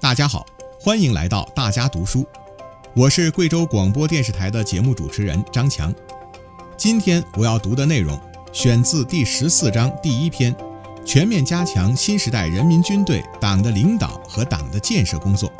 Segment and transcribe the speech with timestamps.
[0.00, 0.46] 大家好，
[0.80, 2.26] 欢迎来到大家读书，
[2.96, 5.94] 我是贵州广播电视台的节目主持人张强。
[6.74, 8.18] 今天我要读的内容
[8.50, 10.56] 选自第十四章第一篇，
[11.04, 15.52] 全面加强新时代人民军队党的领导和党的建设工作。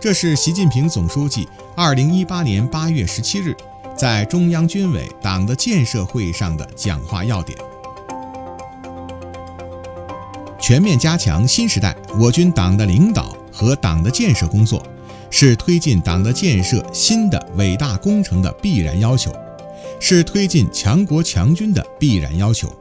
[0.00, 3.52] 这是习近平总书记二零一八年八月十七日
[3.96, 7.58] 在中央军委党的建设会议上的讲话要点。
[10.60, 14.84] 全面加强新时代我军党的领导和党的建设工作，
[15.30, 19.34] 是推进党的建设新的伟大工程的必然要求，
[20.00, 22.72] 是推进强国强军的必然要求。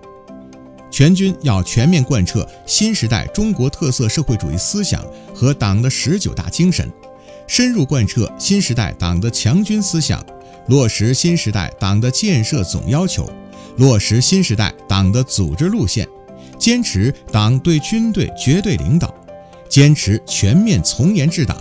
[0.92, 5.06] 全军要全面贯彻新时代中国特色社会主义思想
[5.36, 6.92] 和党的十九大精神，
[7.46, 10.26] 深入贯彻新时代党的强军思想，
[10.68, 13.30] 落实新时代党的建设总要求，
[13.78, 16.08] 落实新时代党的组织路线。
[16.58, 19.14] 坚持党对军队绝对领导，
[19.70, 21.56] 坚持全面从严治党，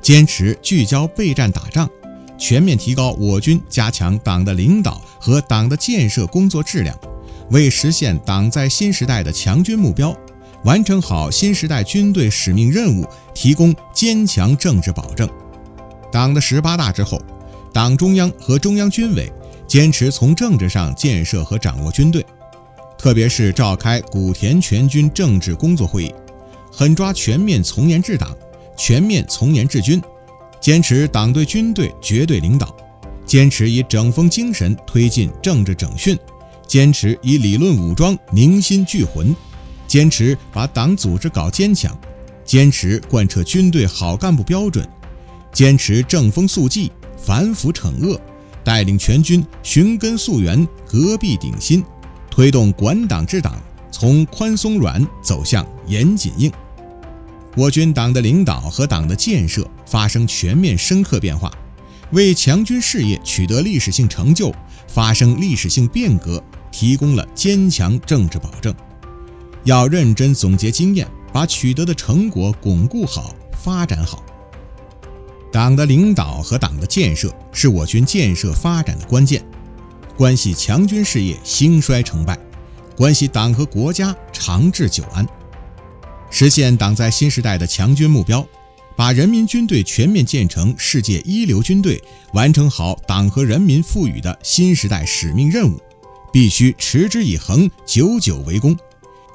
[0.00, 1.88] 坚持聚焦备战打仗，
[2.38, 6.98] 全面提高我军加强党的领导和党的建设工作质量，
[7.50, 10.16] 为实现党在新时代的强军目标，
[10.64, 15.28] 完成好新时代军队使命任务提供坚强政治保证。
[16.10, 17.20] 党的十八大之后，
[17.72, 19.30] 党中央和中央军委
[19.66, 22.24] 坚持从政治上建设和掌握军队。
[22.96, 26.14] 特别是召开古田全军政治工作会议，
[26.76, 28.36] 狠抓全面从严治党、
[28.76, 30.02] 全面从严治军，
[30.60, 32.74] 坚持党对军队绝对领导，
[33.24, 36.18] 坚持以整风精神推进政治整训，
[36.66, 39.32] 坚持以理论武装凝心聚魂，
[39.86, 41.96] 坚持把党组织搞坚强，
[42.44, 44.84] 坚持贯彻军队好干部标准，
[45.52, 48.20] 坚持正风肃纪、反腐惩恶，
[48.64, 51.84] 带领全军寻根溯源、革弊鼎新。
[52.28, 56.50] 推动管党治党从宽松软走向严谨硬，
[57.56, 61.52] 我军党的领导和党的建设发生全面深刻变化，
[62.10, 64.52] 为强军事业取得历史性成就、
[64.88, 66.42] 发生历史性变革
[66.72, 68.74] 提供了坚强政治保证。
[69.62, 74.24] 要认真总结经验，把取得的成果巩固好、发展好。
[75.52, 79.44] 党的领导和党的建设是我军建设发展的关键。
[80.16, 82.36] 关系强军事业兴衰成败，
[82.96, 85.26] 关系党和国家长治久安，
[86.34, 88.44] 实现党在新时代的强军目标，
[88.96, 92.02] 把人民军队全面建成世界一流军队，
[92.32, 95.80] 完成好党和人民赋予的新时代使命任务，
[96.32, 98.76] 必须持之以恒，久久为功，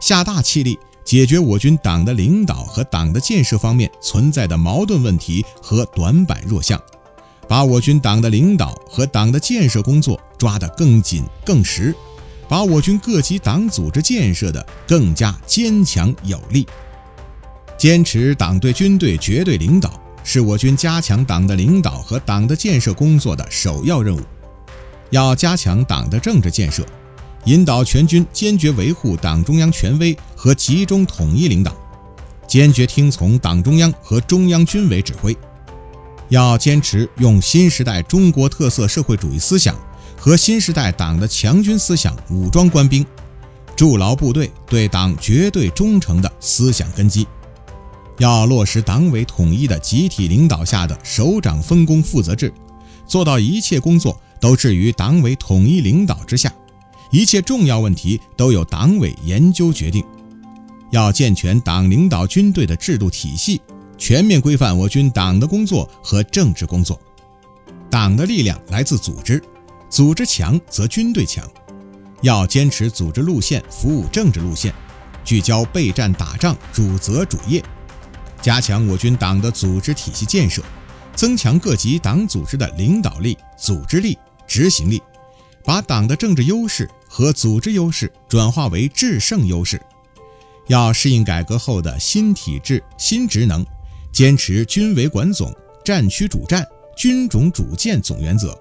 [0.02, 6.78] 下大气力解决我军党的领导和党的建设方面存在的矛盾问题和短板弱项。
[7.48, 11.96] 把我军党的领导和党的建设工作抓得更紧更实，
[12.50, 16.68] 把我军各级党组织建设的更加坚强有力。
[17.80, 19.90] 坚持党对军队绝对领导，
[20.22, 24.20] 是我军加强党的领导和党的建设工作的首要任务。
[25.12, 26.86] 要加强党的政治建设，
[27.46, 31.74] 引导全军坚决维护党中央权威和集中统一领导，
[32.46, 35.34] 坚决听从党中央和中央军委指挥。
[36.28, 39.74] 要坚持用新时代中国特色社会主义思想
[40.18, 43.06] 和新时代党的强军思想武装官兵，
[43.74, 47.26] 筑牢部队对党绝对忠诚的思想根基。
[48.20, 52.54] 要落实党委统一的集体领导下的首长分工负责制，
[53.08, 56.54] 做到一切工作都置于党委统一领导之下，
[57.12, 60.04] 一切重要问题都由党委研究决定。
[60.92, 63.60] 要健全党领导军队的制度体系。
[63.98, 66.98] 全面规范我军党的工作和政治工作。
[67.92, 69.44] 党的力量来自组织，
[69.90, 71.46] 组织强则军队强。
[72.22, 74.74] 要坚持组织路线服务政治路线，
[75.26, 77.62] 聚焦备战打仗主责主业，
[78.42, 80.64] 加强我军党的组织体系建设，
[81.16, 84.18] 增强各级党组织的领导力、组织力、
[84.48, 85.02] 执行力，
[85.64, 89.82] 把党的政治优势和组织优势转化为制胜优势。
[90.68, 93.66] 要适应改革后的新体制、新职能。
[94.12, 95.56] 坚持军委管总、
[95.86, 96.66] 战区主战、
[96.98, 98.58] 军种主建总原则，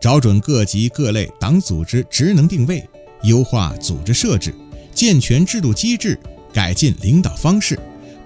[0.00, 2.88] 找准各级各类党组织职能定位，
[3.24, 4.54] 优化组织设置，
[4.94, 6.18] 健全制度机制，
[6.52, 7.76] 改进领导方式，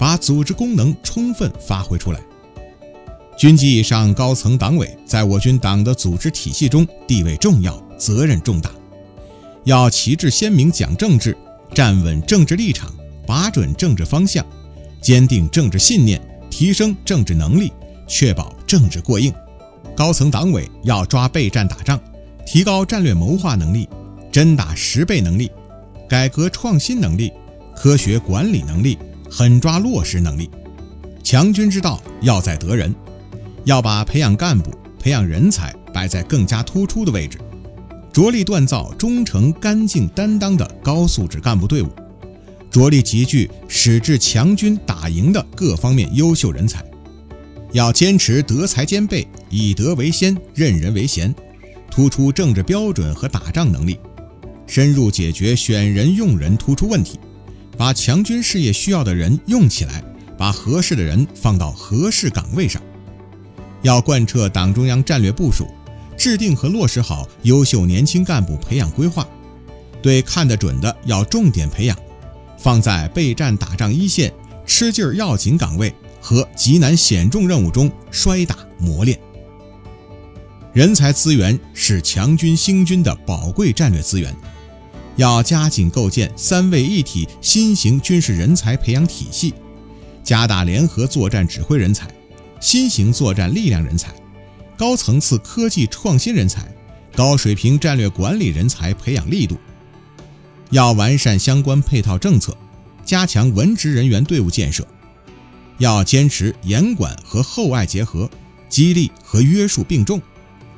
[0.00, 2.18] 把组织功能充分发挥出来。
[3.36, 8.70] 军级以上高层党委在我军党的组织体系中地位重要，责任重大，
[9.64, 11.36] 要旗帜鲜明讲政治，
[11.74, 12.90] 站稳政治立场，
[13.26, 14.42] 把准政治方向，
[15.02, 16.18] 坚定政治信念。
[16.48, 17.72] 提升政治能力，
[18.08, 19.32] 确保政治过硬。
[19.96, 21.98] 高层党委要抓备战打仗，
[22.44, 23.88] 提高战略谋划能力、
[24.32, 25.48] 真打实备能力、
[26.08, 27.32] 改革创新能力、
[27.76, 28.98] 科学管理能力、
[29.30, 30.50] 狠抓落实能力。
[31.22, 32.94] 强军之道要在得人，
[33.64, 37.38] 要把培养干部、培养人才摆在更加突出的位置，
[38.12, 41.88] 着力锻造忠诚、干净、担当的高素质干部队伍，
[42.70, 46.84] 着力集聚使至强军打赢的各方面优秀人才。
[47.72, 51.32] 要坚持德才兼备、以德为先、任人唯贤，
[51.88, 53.96] 突出政治标准和打仗能力，
[54.66, 57.20] 深入解决选人用人突出问题，
[57.80, 60.04] 把强军事业需要的人用起来。
[60.36, 62.80] 把合适的人放到合适岗位上，
[63.82, 65.66] 要贯彻党中央战略部署，
[66.16, 69.26] 制定和落实好优秀年轻干部培养规划，
[70.02, 71.96] 对看得准的要重点培养，
[72.58, 74.32] 放在备战打仗一线、
[74.66, 79.18] 吃劲儿要紧岗位和极难险重任务中摔打磨练。
[80.72, 84.34] 人才资源是强军兴军的宝贵战略资源，
[85.20, 89.52] 要加紧构建三位一体新型军事人才培养体系。
[90.24, 92.08] 加大联合作战指挥人才、
[92.58, 94.14] 新型作战力量人才、
[94.78, 96.74] 高层次科技创新人才、
[97.14, 99.58] 高水平战略管理人才培养力度。
[100.70, 102.56] 要完善相关配套政策，
[103.04, 104.86] 加强文职人员队伍建设。
[105.76, 108.30] 要坚持严管和厚爱结合，
[108.70, 110.18] 激励和约束并重，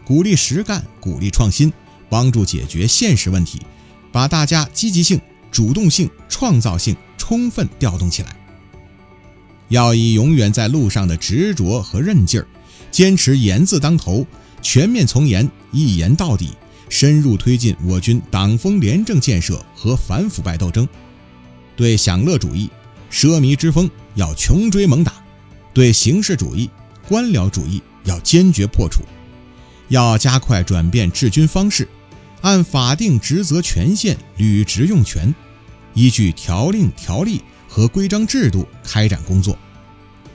[0.05, 1.73] 鼓励实干，鼓励创新，
[2.09, 3.61] 帮助解决现实问题，
[4.13, 5.21] 把大家积极性、
[5.51, 8.37] 主动性、创造性充分调动起来。
[9.69, 12.47] 要以永远在路上的执着和韧劲儿，
[12.91, 14.27] 坚持严字当头，
[14.61, 16.51] 全面从严，一严到底，
[16.91, 20.87] 深入推进我军党风廉政建设和反腐败斗争。
[21.75, 22.71] 对享乐主义、
[23.11, 25.15] 奢靡之风要穷追猛打，
[25.73, 26.69] 对形式主义、
[27.09, 29.01] 官僚主义要坚决破除。
[29.89, 31.89] 要加快转变治军方式，
[32.43, 35.35] 按法定职责权限履职用权，
[35.95, 37.41] 依据条令条例。
[37.75, 39.59] 和规章制度开展工作，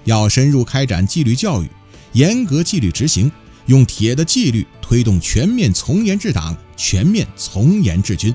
[0.05, 1.69] 要深入开展纪律教育，
[2.13, 3.31] 严格纪律执行，
[3.67, 8.33] 用铁的纪律推动全面从严治党、全面从严治军。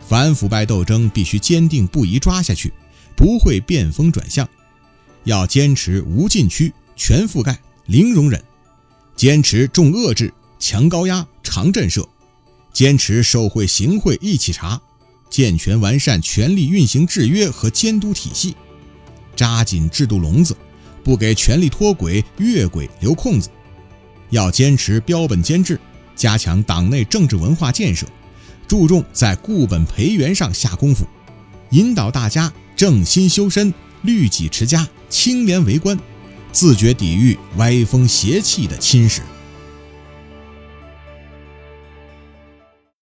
[0.00, 2.72] 反腐败斗争必须坚定不移抓下去，
[3.14, 4.48] 不会变风转向。
[5.22, 7.56] 要坚持无禁区、全覆盖、
[7.86, 8.42] 零容忍，
[9.14, 12.06] 坚持重遏制、强高压、长震慑，
[12.72, 14.80] 坚持受贿行贿一起查。
[15.30, 18.56] 健全完善权力运行制约和监督体系，
[19.36, 20.56] 扎紧制度笼子，
[21.04, 23.48] 不给权力脱轨越轨留空子。
[24.30, 25.78] 要坚持标本兼治，
[26.16, 28.06] 加强党内政治文化建设，
[28.66, 31.06] 注重在固本培元上下功夫，
[31.70, 33.72] 引导大家正心修身、
[34.02, 35.96] 律己持家、清廉为官，
[36.50, 39.20] 自觉抵御歪风邪气的侵蚀。